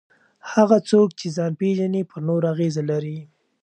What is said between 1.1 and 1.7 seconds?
چې ځان